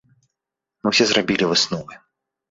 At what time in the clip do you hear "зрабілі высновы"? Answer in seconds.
1.11-1.99